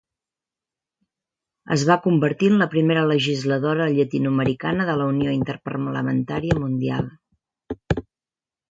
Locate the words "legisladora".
3.13-3.87